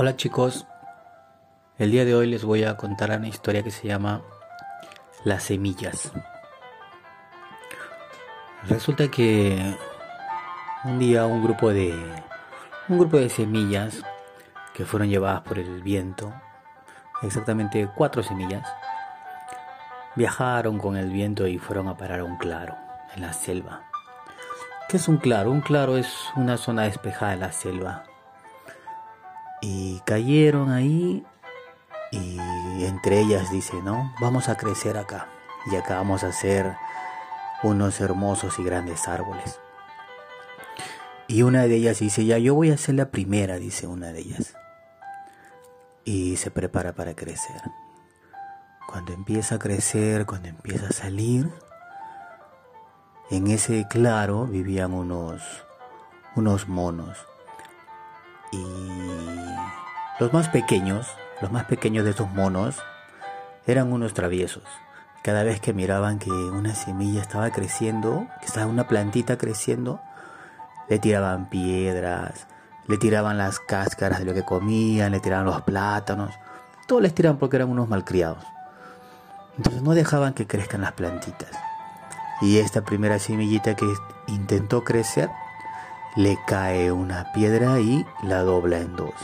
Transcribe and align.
Hola 0.00 0.14
chicos, 0.14 0.64
el 1.76 1.90
día 1.90 2.04
de 2.04 2.14
hoy 2.14 2.28
les 2.28 2.44
voy 2.44 2.62
a 2.62 2.76
contar 2.76 3.10
una 3.10 3.26
historia 3.26 3.64
que 3.64 3.72
se 3.72 3.88
llama 3.88 4.22
Las 5.24 5.42
semillas. 5.42 6.12
Resulta 8.68 9.10
que 9.10 9.74
un 10.84 11.00
día 11.00 11.26
un 11.26 11.42
grupo 11.42 11.70
de 11.70 11.92
un 12.88 12.98
grupo 13.00 13.16
de 13.16 13.28
semillas 13.28 14.04
que 14.72 14.84
fueron 14.84 15.08
llevadas 15.08 15.40
por 15.40 15.58
el 15.58 15.82
viento, 15.82 16.32
exactamente 17.22 17.90
cuatro 17.96 18.22
semillas, 18.22 18.72
viajaron 20.14 20.78
con 20.78 20.96
el 20.96 21.10
viento 21.10 21.48
y 21.48 21.58
fueron 21.58 21.88
a 21.88 21.96
parar 21.96 22.20
a 22.20 22.24
un 22.24 22.36
claro 22.36 22.76
en 23.16 23.22
la 23.22 23.32
selva. 23.32 23.82
¿Qué 24.88 24.98
es 24.98 25.08
un 25.08 25.16
claro? 25.16 25.50
Un 25.50 25.60
claro 25.60 25.96
es 25.96 26.14
una 26.36 26.56
zona 26.56 26.84
despejada 26.84 27.32
de 27.32 27.38
la 27.38 27.50
selva 27.50 28.07
y 29.60 30.00
cayeron 30.00 30.70
ahí 30.70 31.24
y 32.10 32.38
entre 32.84 33.20
ellas 33.20 33.50
dice, 33.50 33.82
¿no? 33.82 34.14
Vamos 34.20 34.48
a 34.48 34.56
crecer 34.56 34.96
acá 34.96 35.28
y 35.70 35.76
acá 35.76 35.96
vamos 35.96 36.24
a 36.24 36.28
hacer 36.28 36.76
unos 37.62 38.00
hermosos 38.00 38.58
y 38.58 38.64
grandes 38.64 39.08
árboles. 39.08 39.60
Y 41.26 41.42
una 41.42 41.64
de 41.64 41.74
ellas 41.74 41.98
dice, 41.98 42.24
ya 42.24 42.38
yo 42.38 42.54
voy 42.54 42.70
a 42.70 42.78
ser 42.78 42.94
la 42.94 43.10
primera, 43.10 43.58
dice 43.58 43.86
una 43.86 44.12
de 44.12 44.20
ellas. 44.20 44.54
Y 46.04 46.36
se 46.36 46.50
prepara 46.50 46.94
para 46.94 47.14
crecer. 47.14 47.60
Cuando 48.86 49.12
empieza 49.12 49.56
a 49.56 49.58
crecer, 49.58 50.24
cuando 50.24 50.48
empieza 50.48 50.86
a 50.86 50.92
salir, 50.92 51.50
en 53.30 53.48
ese 53.48 53.86
claro 53.88 54.46
vivían 54.46 54.94
unos, 54.94 55.42
unos 56.34 56.66
monos 56.66 57.18
y 58.50 58.64
los 60.18 60.32
más 60.32 60.48
pequeños, 60.48 61.06
los 61.40 61.52
más 61.52 61.64
pequeños 61.66 62.04
de 62.04 62.10
esos 62.10 62.28
monos, 62.32 62.76
eran 63.66 63.92
unos 63.92 64.14
traviesos. 64.14 64.64
Cada 65.22 65.44
vez 65.44 65.60
que 65.60 65.72
miraban 65.72 66.18
que 66.18 66.30
una 66.30 66.74
semilla 66.74 67.20
estaba 67.20 67.50
creciendo, 67.50 68.26
que 68.40 68.46
estaba 68.46 68.66
una 68.66 68.88
plantita 68.88 69.38
creciendo, 69.38 70.00
le 70.88 70.98
tiraban 70.98 71.48
piedras, 71.48 72.48
le 72.88 72.98
tiraban 72.98 73.38
las 73.38 73.60
cáscaras 73.60 74.18
de 74.18 74.24
lo 74.24 74.34
que 74.34 74.44
comían, 74.44 75.12
le 75.12 75.20
tiraban 75.20 75.46
los 75.46 75.62
plátanos, 75.62 76.34
todo 76.88 77.00
les 77.00 77.14
tiraban 77.14 77.38
porque 77.38 77.56
eran 77.56 77.68
unos 77.68 77.88
malcriados. 77.88 78.42
Entonces 79.56 79.82
no 79.82 79.94
dejaban 79.94 80.34
que 80.34 80.46
crezcan 80.46 80.80
las 80.80 80.92
plantitas. 80.92 81.50
Y 82.40 82.58
esta 82.58 82.82
primera 82.82 83.18
semillita 83.18 83.76
que 83.76 83.86
intentó 84.26 84.82
crecer, 84.82 85.28
le 86.16 86.38
cae 86.46 86.90
una 86.90 87.32
piedra 87.32 87.78
y 87.78 88.04
la 88.22 88.42
dobla 88.42 88.78
en 88.78 88.96
dos. 88.96 89.14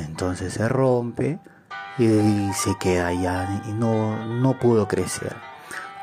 Entonces 0.00 0.54
se 0.54 0.68
rompe 0.68 1.38
y 1.98 2.52
se 2.54 2.76
queda 2.78 3.08
allá 3.08 3.62
y 3.68 3.72
no, 3.72 4.26
no 4.26 4.58
pudo 4.58 4.88
crecer. 4.88 5.36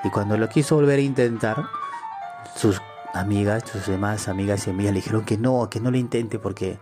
Y 0.03 0.09
cuando 0.09 0.37
lo 0.37 0.47
quiso 0.49 0.75
volver 0.75 0.99
a 0.99 1.01
intentar, 1.01 1.65
sus 2.55 2.81
amigas, 3.13 3.63
sus 3.69 3.87
demás 3.87 4.27
amigas 4.27 4.67
y 4.67 4.69
amigas 4.69 4.93
le 4.93 4.99
dijeron 4.99 5.25
que 5.25 5.37
no, 5.37 5.69
que 5.69 5.79
no 5.79 5.91
lo 5.91 5.97
intente 5.97 6.39
porque, 6.39 6.79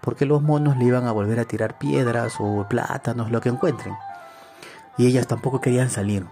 porque 0.00 0.26
los 0.26 0.42
monos 0.42 0.76
le 0.76 0.84
iban 0.84 1.06
a 1.06 1.12
volver 1.12 1.40
a 1.40 1.44
tirar 1.44 1.78
piedras 1.78 2.36
o 2.38 2.66
plátanos, 2.68 3.30
lo 3.30 3.40
que 3.40 3.48
encuentren. 3.48 3.94
Y 4.98 5.06
ellas 5.06 5.26
tampoco 5.26 5.60
querían 5.60 5.90
salir. 5.90 6.26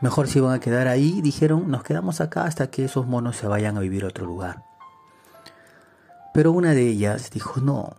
Mejor 0.00 0.28
se 0.28 0.38
iban 0.38 0.52
a 0.52 0.60
quedar 0.60 0.86
ahí, 0.86 1.20
dijeron, 1.20 1.70
nos 1.70 1.82
quedamos 1.82 2.20
acá 2.20 2.44
hasta 2.44 2.70
que 2.70 2.84
esos 2.84 3.06
monos 3.06 3.36
se 3.36 3.48
vayan 3.48 3.76
a 3.76 3.80
vivir 3.80 4.04
a 4.04 4.08
otro 4.08 4.26
lugar. 4.26 4.62
Pero 6.32 6.52
una 6.52 6.72
de 6.72 6.86
ellas 6.86 7.30
dijo, 7.30 7.60
no, 7.60 7.96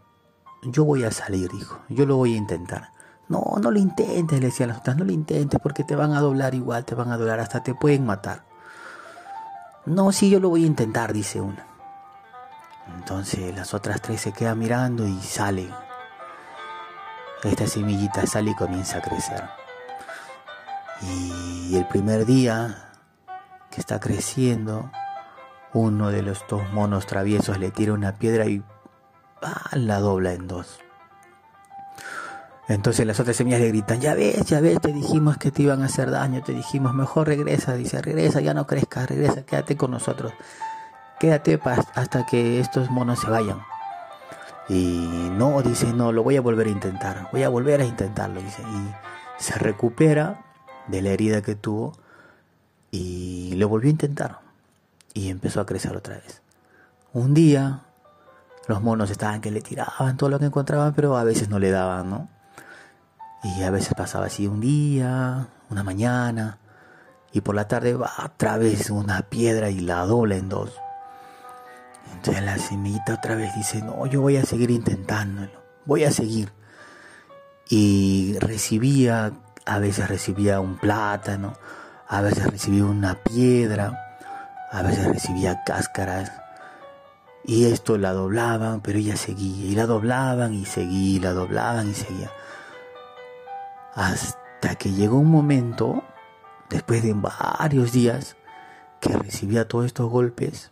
yo 0.64 0.84
voy 0.84 1.04
a 1.04 1.12
salir, 1.12 1.50
dijo, 1.52 1.80
yo 1.90 2.06
lo 2.06 2.18
voy 2.18 2.34
a 2.34 2.38
intentar. 2.38 2.92
No, 3.28 3.58
no 3.62 3.70
lo 3.72 3.80
intentes, 3.80 4.40
le 4.40 4.48
decían 4.48 4.70
las 4.70 4.80
otras, 4.80 4.98
no 4.98 5.06
lo 5.06 5.12
intentes 5.12 5.60
porque 5.62 5.84
te 5.84 5.96
van 5.96 6.14
a 6.14 6.20
doblar 6.20 6.56
igual, 6.56 6.84
te 6.86 6.96
van 6.96 7.12
a 7.12 7.18
doblar, 7.18 7.40
hasta 7.40 7.62
te 7.62 7.76
pueden 7.76 8.06
matar. 8.06 8.44
No, 9.86 10.12
sí, 10.12 10.30
yo 10.30 10.40
lo 10.40 10.50
voy 10.50 10.64
a 10.64 10.68
intentar, 10.68 11.14
dice 11.14 11.40
una. 11.40 11.66
Entonces 12.96 13.56
las 13.56 13.74
otras 13.74 14.02
tres 14.02 14.22
se 14.22 14.32
quedan 14.32 14.58
mirando 14.58 15.08
y 15.08 15.20
sale. 15.22 15.70
Esta 17.44 17.68
semillita 17.68 18.26
sale 18.26 18.52
y 18.52 18.56
comienza 18.56 18.98
a 18.98 19.02
crecer. 19.02 19.44
Y 21.02 21.76
el 21.78 21.88
primer 21.88 22.26
día 22.26 22.90
que 23.72 23.80
está 23.80 24.00
creciendo, 24.00 24.92
uno 25.74 26.10
de 26.10 26.24
los 26.24 26.44
dos 26.50 26.70
monos 26.74 27.06
traviesos 27.06 27.60
le 27.60 27.72
tira 27.72 27.94
una 27.94 28.18
piedra 28.18 28.46
y 28.48 28.64
la 29.74 30.00
dobla 30.00 30.34
en 30.34 30.48
dos. 30.48 30.80
Entonces 32.68 33.06
las 33.08 33.20
otras 33.20 33.36
semillas 33.36 33.62
le 33.62 33.70
gritan, 33.70 34.00
ya 34.00 34.14
ves, 34.14 34.46
ya 34.46 34.62
ves, 34.62 34.80
te 34.80 34.94
dijimos 34.94 35.38
que 35.38 35.50
te 35.50 35.64
iban 35.64 35.82
a 35.82 35.86
hacer 35.86 36.12
daño, 36.12 36.44
te 36.44 36.54
dijimos, 36.54 36.94
mejor 36.94 37.28
regresa, 37.28 37.74
dice, 37.74 38.00
regresa, 38.00 38.42
ya 38.42 38.54
no 38.54 38.68
crezcas, 38.68 39.10
regresa, 39.10 39.44
quédate 39.44 39.76
con 39.76 39.90
nosotros, 39.90 40.34
quédate 41.20 41.60
hasta 41.96 42.28
que 42.28 42.60
estos 42.60 42.92
monos 42.92 43.20
se 43.22 43.30
vayan. 43.30 43.60
Y 44.68 45.30
no, 45.32 45.64
dice, 45.64 45.92
no, 45.94 46.12
lo 46.12 46.22
voy 46.22 46.38
a 46.38 46.42
volver 46.42 46.68
a 46.68 46.70
intentar, 46.70 47.28
voy 47.32 47.42
a 47.42 47.50
volver 47.50 47.82
a 47.82 47.86
intentarlo, 47.86 48.40
dice, 48.40 48.62
y 48.62 49.44
se 49.44 49.56
recupera 49.58 50.46
de 50.86 51.02
la 51.02 51.10
herida 51.10 51.42
que 51.42 51.56
tuvo 51.56 51.94
y 52.92 53.56
lo 53.56 53.68
volvió 53.68 53.88
a 53.88 53.92
intentar 53.92 54.40
y 55.16 55.30
empezó 55.30 55.60
a 55.60 55.66
crecer 55.66 55.96
otra 55.96 56.18
vez. 56.18 56.44
Un 57.14 57.34
día 57.34 57.82
los 58.70 58.82
monos 58.82 59.10
estaban 59.12 59.42
que 59.42 59.52
le 59.52 59.62
tiraban 59.62 60.16
todo 60.16 60.30
lo 60.30 60.40
que 60.40 60.46
encontraban, 60.46 60.94
pero 60.94 61.18
a 61.18 61.24
veces 61.24 61.50
no 61.50 61.60
le 61.60 61.72
daban, 61.72 62.10
¿no? 62.10 62.30
Y 63.44 63.64
a 63.64 63.72
veces 63.72 63.94
pasaba 63.96 64.28
así 64.28 64.48
un 64.48 64.62
día, 64.62 65.48
una 65.70 65.84
mañana, 65.84 66.58
y 67.32 67.42
por 67.42 67.56
la 67.56 67.68
tarde 67.68 67.96
va 67.96 68.12
otra 68.26 68.58
vez 68.58 68.90
una 68.90 69.22
piedra 69.24 69.70
y 69.70 69.80
la 69.80 70.06
dobla 70.06 70.36
en 70.36 70.50
dos. 70.50 70.74
Entonces 72.14 72.44
la 72.44 72.58
semillita 72.58 73.16
otra 73.16 73.36
vez 73.36 73.54
dice, 73.56 73.82
no, 73.82 74.06
yo 74.08 74.22
voy 74.22 74.38
a 74.38 74.44
seguir 74.44 74.72
intentándolo, 74.72 75.52
voy 75.86 76.04
a 76.04 76.12
seguir. 76.12 76.52
Y 77.70 78.36
recibía 78.40 79.32
a 79.70 79.78
veces 79.78 80.10
recibía 80.10 80.60
un 80.60 80.78
plátano, 80.78 81.54
a 82.08 82.22
veces 82.22 82.48
recibía 82.48 82.86
una 82.86 83.16
piedra, 83.16 84.18
a 84.72 84.82
veces 84.82 85.06
recibía 85.06 85.64
cáscaras. 85.64 86.32
Y 87.50 87.66
esto 87.66 87.98
la 87.98 88.14
doblaban, 88.14 88.82
pero 88.82 89.00
ella 89.00 89.16
seguía. 89.16 89.66
Y 89.66 89.74
la 89.74 89.88
doblaban 89.88 90.54
y 90.54 90.66
seguía, 90.66 91.16
y 91.16 91.20
la 91.20 91.34
doblaban 91.34 91.90
y 91.90 91.96
seguía. 91.96 92.30
Hasta 93.96 94.76
que 94.76 94.92
llegó 94.92 95.18
un 95.18 95.32
momento, 95.32 96.04
después 96.70 97.02
de 97.02 97.16
varios 97.16 97.92
días, 97.92 98.36
que 99.00 99.18
recibía 99.18 99.68
todos 99.68 99.88
estos 99.88 100.12
golpes. 100.12 100.70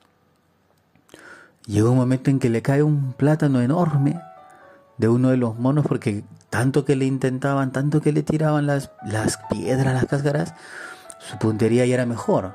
Llegó 1.66 1.90
un 1.90 1.98
momento 1.98 2.30
en 2.30 2.38
que 2.38 2.52
le 2.52 2.62
cae 2.62 2.84
un 2.84 3.14
plátano 3.14 3.60
enorme 3.60 4.22
de 4.98 5.08
uno 5.08 5.30
de 5.30 5.38
los 5.38 5.58
monos 5.58 5.84
porque 5.88 6.24
tanto 6.52 6.86
que 6.86 6.96
le 6.96 7.06
intentaban, 7.06 7.72
tanto 7.72 8.02
que 8.02 8.12
le 8.12 8.22
tiraban 8.22 8.68
las, 8.68 8.92
las 9.04 9.40
piedras, 9.50 9.96
las 9.96 10.06
cáscaras, 10.06 10.54
su 11.18 11.40
puntería 11.40 11.88
ya 11.88 11.96
era 11.96 12.06
mejor. 12.06 12.54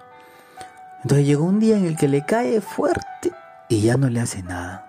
Entonces 1.02 1.26
llegó 1.26 1.42
un 1.42 1.58
día 1.58 1.76
en 1.76 1.86
el 1.86 1.96
que 1.96 2.06
le 2.06 2.24
cae 2.24 2.60
fuerte 2.60 3.32
y 3.72 3.80
ya 3.80 3.96
no 3.96 4.10
le 4.10 4.20
hace 4.20 4.42
nada. 4.42 4.86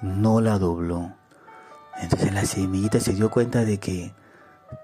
No 0.00 0.40
la 0.40 0.58
dobló. 0.58 1.12
Entonces 2.00 2.32
la 2.32 2.44
semillita 2.44 3.00
se 3.00 3.14
dio 3.14 3.30
cuenta 3.30 3.64
de 3.64 3.78
que 3.78 4.14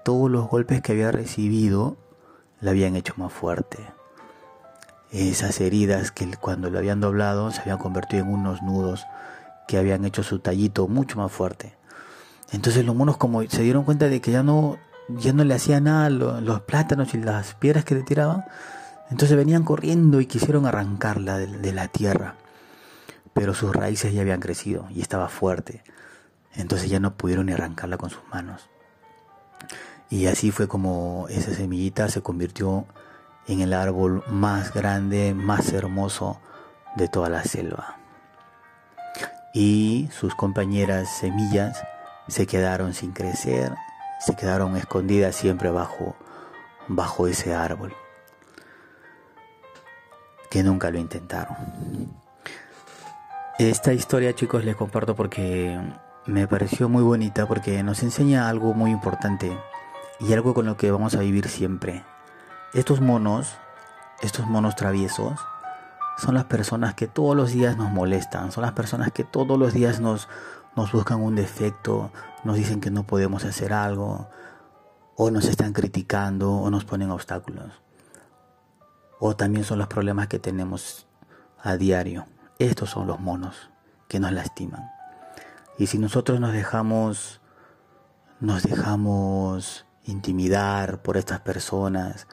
todos 0.03 0.29
los 0.29 0.49
golpes 0.49 0.81
que 0.81 0.91
había 0.91 1.11
recibido 1.11 1.95
la 2.59 2.71
habían 2.71 2.97
hecho 2.97 3.13
más 3.15 3.31
fuerte. 3.31 3.77
Esas 5.09 5.61
heridas 5.61 6.11
que 6.11 6.29
cuando 6.35 6.69
lo 6.69 6.79
habían 6.79 6.99
doblado 6.99 7.49
se 7.51 7.61
habían 7.61 7.77
convertido 7.77 8.23
en 8.23 8.33
unos 8.33 8.61
nudos 8.61 9.05
que 9.69 9.77
habían 9.77 10.03
hecho 10.03 10.21
su 10.21 10.39
tallito 10.39 10.89
mucho 10.89 11.17
más 11.17 11.31
fuerte. 11.31 11.77
Entonces 12.51 12.85
los 12.85 12.93
monos 12.95 13.15
como 13.15 13.41
se 13.43 13.61
dieron 13.61 13.85
cuenta 13.85 14.09
de 14.09 14.19
que 14.19 14.31
ya 14.31 14.43
no, 14.43 14.77
ya 15.07 15.31
no 15.31 15.45
le 15.45 15.53
hacía 15.53 15.79
nada 15.79 16.09
los, 16.09 16.59
plátanos 16.61 17.13
y 17.13 17.19
las 17.19 17.53
piedras 17.53 17.85
que 17.85 17.95
le 17.95 18.03
tiraban, 18.03 18.43
entonces 19.09 19.37
venían 19.37 19.63
corriendo 19.63 20.19
y 20.19 20.25
quisieron 20.25 20.65
arrancarla 20.65 21.37
de, 21.37 21.71
la 21.71 21.87
tierra. 21.87 22.35
Pero 23.37 23.53
sus 23.53 23.71
raíces 23.71 24.13
ya 24.13 24.21
habían 24.21 24.39
crecido 24.39 24.87
y 24.89 25.01
estaba 25.01 25.29
fuerte. 25.29 25.83
Entonces 26.55 26.89
ya 26.89 26.99
no 26.99 27.13
pudieron 27.13 27.51
arrancarla 27.51 27.97
con 27.97 28.09
sus 28.09 28.23
manos. 28.33 28.67
Y 30.09 30.25
así 30.25 30.49
fue 30.49 30.67
como 30.67 31.27
esa 31.29 31.53
semillita 31.53 32.09
se 32.09 32.23
convirtió 32.23 32.87
en 33.45 33.61
el 33.61 33.73
árbol 33.73 34.23
más 34.27 34.73
grande, 34.73 35.35
más 35.35 35.71
hermoso 35.71 36.41
de 36.95 37.07
toda 37.07 37.29
la 37.29 37.43
selva. 37.43 37.97
Y 39.53 40.09
sus 40.11 40.33
compañeras 40.33 41.07
semillas 41.19 41.83
se 42.27 42.47
quedaron 42.47 42.95
sin 42.95 43.11
crecer, 43.11 43.71
se 44.19 44.35
quedaron 44.35 44.75
escondidas 44.77 45.35
siempre 45.35 45.69
bajo, 45.69 46.15
bajo 46.87 47.27
ese 47.27 47.53
árbol, 47.53 47.93
que 50.49 50.63
nunca 50.63 50.89
lo 50.89 50.97
intentaron. 50.97 52.26
Esta 53.59 53.91
historia 53.91 54.35
chicos 54.35 54.63
les 54.63 54.75
comparto 54.75 55.15
porque 55.15 55.79
me 56.27 56.47
pareció 56.47 56.89
muy 56.89 57.01
bonita 57.01 57.47
porque 57.47 57.81
nos 57.81 58.03
enseña 58.03 58.49
algo 58.49 58.75
muy 58.75 58.91
importante 58.91 59.57
y 60.19 60.31
algo 60.31 60.53
con 60.53 60.67
lo 60.67 60.77
que 60.77 60.91
vamos 60.91 61.15
a 61.15 61.21
vivir 61.21 61.49
siempre. 61.49 62.05
Estos 62.75 63.01
monos, 63.01 63.55
estos 64.21 64.45
monos 64.45 64.75
traviesos, 64.75 65.39
son 66.19 66.35
las 66.35 66.45
personas 66.45 66.93
que 66.93 67.07
todos 67.07 67.35
los 67.35 67.51
días 67.51 67.77
nos 67.77 67.91
molestan, 67.91 68.51
son 68.51 68.61
las 68.61 68.73
personas 68.73 69.11
que 69.11 69.23
todos 69.23 69.57
los 69.57 69.73
días 69.73 69.99
nos, 69.99 70.29
nos 70.75 70.91
buscan 70.91 71.19
un 71.19 71.33
defecto, 71.33 72.11
nos 72.43 72.57
dicen 72.57 72.79
que 72.79 72.91
no 72.91 73.07
podemos 73.07 73.43
hacer 73.43 73.73
algo, 73.73 74.29
o 75.15 75.31
nos 75.31 75.45
están 75.45 75.73
criticando, 75.73 76.51
o 76.51 76.69
nos 76.69 76.85
ponen 76.85 77.09
obstáculos. 77.09 77.81
O 79.19 79.35
también 79.35 79.65
son 79.65 79.79
los 79.79 79.87
problemas 79.87 80.27
que 80.27 80.37
tenemos 80.37 81.07
a 81.63 81.75
diario. 81.75 82.27
Estos 82.59 82.89
son 82.89 83.07
los 83.07 83.19
monos 83.19 83.69
que 84.07 84.19
nos 84.19 84.31
lastiman. 84.31 84.89
Y 85.77 85.87
si 85.87 85.99
nosotros 85.99 86.39
nos 86.39 86.53
dejamos, 86.53 87.41
nos 88.39 88.63
dejamos 88.63 89.85
intimidar 90.05 91.01
por 91.01 91.17
estas 91.17 91.41
personas, 91.41 92.27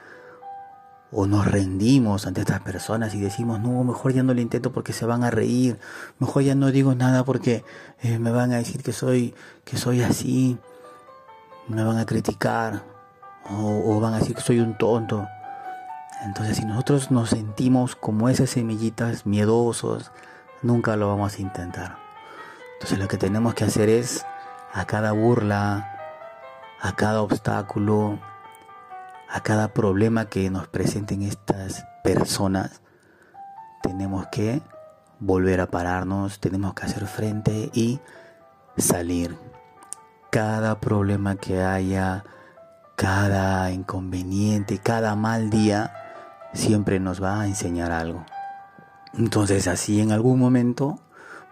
o 1.17 1.27
nos 1.27 1.47
rendimos 1.47 2.27
ante 2.27 2.41
estas 2.41 2.61
personas 2.61 3.15
y 3.15 3.21
decimos, 3.21 3.61
no, 3.61 3.85
mejor 3.85 4.13
ya 4.13 4.25
no 4.25 4.35
lo 4.35 4.41
intento 4.41 4.73
porque 4.73 4.93
se 4.93 5.07
van 5.07 5.23
a 5.23 5.31
reír, 5.31 5.79
mejor 6.19 6.43
ya 6.43 6.57
no 6.57 6.73
digo 6.73 6.97
nada 6.97 7.25
porque 7.25 7.65
eh, 8.03 8.19
me 8.19 8.33
van 8.33 8.53
a 8.53 8.57
decir 8.57 8.83
que 8.83 8.93
soy, 8.93 9.33
que 9.65 9.77
soy 9.77 10.03
así, 10.03 10.59
me 11.69 11.85
van 11.85 11.99
a 11.99 12.05
criticar 12.05 12.83
o, 13.49 13.95
o 13.95 14.01
van 14.01 14.15
a 14.15 14.19
decir 14.19 14.35
que 14.35 14.43
soy 14.43 14.59
un 14.59 14.77
tonto. 14.77 15.25
Entonces 16.25 16.57
si 16.57 16.65
nosotros 16.65 17.11
nos 17.11 17.31
sentimos 17.31 17.97
como 17.97 18.29
esas 18.29 18.51
semillitas 18.51 19.27
miedosos, 19.27 20.11
nunca 20.63 20.97
lo 20.97 21.09
vamos 21.09 21.39
a 21.39 21.43
intentar. 21.43 21.99
Entonces 22.75 22.99
lo 22.99 23.09
que 23.09 23.19
tenemos 23.19 23.55
que 23.55 23.65
hacer 23.65 23.89
es 23.89 24.25
a 24.73 24.87
cada 24.87 25.13
burla, 25.13 25.99
a 26.81 26.97
cada 26.97 27.23
obstáculo, 27.23 28.19
a 29.31 29.41
cada 29.41 29.69
problema 29.69 30.27
que 30.27 30.51
nos 30.51 30.69
presenten 30.69 31.23
estas 31.23 31.85
personas, 32.03 32.81
tenemos 33.83 34.27
que 34.29 34.63
volver 35.21 35.61
a 35.61 35.67
pararnos, 35.67 36.41
tenemos 36.41 36.75
que 36.75 36.87
hacer 36.87 37.07
frente 37.07 37.71
y 37.75 38.01
salir. 38.77 39.37
Cada 40.31 40.81
problema 40.81 41.37
que 41.37 41.63
haya, 41.63 42.25
cada 42.97 43.71
inconveniente, 43.71 44.79
cada 44.79 45.15
mal 45.17 45.51
día, 45.51 46.04
siempre 46.55 47.01
nos 47.01 47.23
va 47.23 47.43
a 47.43 47.47
enseñar 47.47 47.93
algo. 47.93 48.25
Entonces 49.13 49.69
así 49.69 50.01
en 50.01 50.13
algún 50.13 50.39
momento 50.39 51.01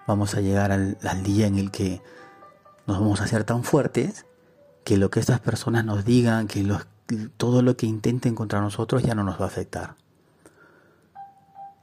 vamos 0.07 0.35
a 0.35 0.41
llegar 0.41 0.73
al, 0.73 1.23
día 1.23 1.47
en 1.47 1.59
el 1.59 1.71
que 1.71 2.01
nos 2.87 2.99
vamos 2.99 3.21
a 3.21 3.25
hacer 3.25 3.45
tan 3.45 3.63
fuertes 3.63 4.27
que 4.85 4.97
lo 4.97 5.11
que 5.11 5.21
estas 5.21 5.41
personas 5.41 5.85
nos 5.85 6.05
digan, 6.05 6.49
que 6.49 6.67
todo 7.37 7.63
lo 7.63 7.77
que 7.77 7.87
intenten 7.87 8.35
contra 8.35 8.61
nosotros 8.61 9.03
ya 9.03 9.15
no 9.15 9.23
nos 9.23 9.41
va 9.41 9.45
a 9.45 9.49
afectar. 9.49 9.97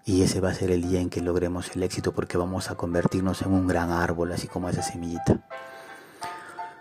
Y 0.05 0.23
ese 0.23 0.41
va 0.41 0.49
a 0.49 0.53
ser 0.53 0.71
el 0.71 0.81
día 0.81 0.99
en 0.99 1.09
que 1.09 1.21
logremos 1.21 1.75
el 1.75 1.83
éxito 1.83 2.13
porque 2.13 2.37
vamos 2.37 2.71
a 2.71 2.75
convertirnos 2.75 3.41
en 3.43 3.53
un 3.53 3.67
gran 3.67 3.91
árbol, 3.91 4.31
así 4.31 4.47
como 4.47 4.67
esa 4.67 4.81
semillita. 4.81 5.45